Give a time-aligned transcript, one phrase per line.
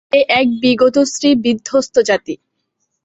[0.11, 2.35] এ এক বিগতশ্রী বিধ্বস্ত জাতি।